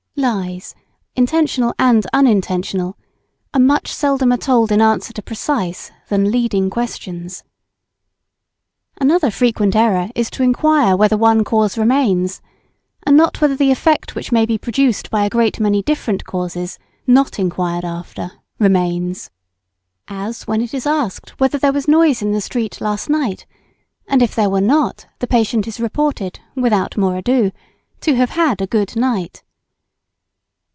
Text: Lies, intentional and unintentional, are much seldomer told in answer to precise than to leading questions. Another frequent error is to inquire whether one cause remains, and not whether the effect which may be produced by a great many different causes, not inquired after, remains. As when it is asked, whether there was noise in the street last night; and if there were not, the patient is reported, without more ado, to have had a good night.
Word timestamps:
Lies, 0.17 0.75
intentional 1.15 1.73
and 1.79 2.05
unintentional, 2.13 2.95
are 3.55 3.59
much 3.59 3.91
seldomer 3.91 4.37
told 4.37 4.71
in 4.71 4.79
answer 4.79 5.11
to 5.13 5.21
precise 5.23 5.89
than 6.09 6.25
to 6.25 6.29
leading 6.29 6.69
questions. 6.69 7.43
Another 8.99 9.31
frequent 9.31 9.75
error 9.75 10.11
is 10.13 10.29
to 10.31 10.43
inquire 10.43 10.95
whether 10.95 11.17
one 11.17 11.43
cause 11.43 11.75
remains, 11.75 12.39
and 13.01 13.17
not 13.17 13.41
whether 13.41 13.55
the 13.55 13.71
effect 13.71 14.13
which 14.13 14.31
may 14.31 14.45
be 14.45 14.59
produced 14.59 15.09
by 15.09 15.25
a 15.25 15.29
great 15.29 15.59
many 15.59 15.81
different 15.81 16.23
causes, 16.23 16.77
not 17.07 17.39
inquired 17.39 17.85
after, 17.85 18.33
remains. 18.59 19.31
As 20.07 20.45
when 20.45 20.61
it 20.61 20.71
is 20.71 20.85
asked, 20.85 21.31
whether 21.39 21.57
there 21.57 21.73
was 21.73 21.87
noise 21.87 22.21
in 22.21 22.31
the 22.31 22.41
street 22.41 22.79
last 22.79 23.09
night; 23.09 23.47
and 24.07 24.21
if 24.21 24.35
there 24.35 24.51
were 24.51 24.61
not, 24.61 25.07
the 25.17 25.25
patient 25.25 25.67
is 25.67 25.79
reported, 25.79 26.39
without 26.53 26.95
more 26.95 27.15
ado, 27.17 27.51
to 28.01 28.15
have 28.17 28.31
had 28.31 28.61
a 28.61 28.67
good 28.67 28.95
night. 28.95 29.41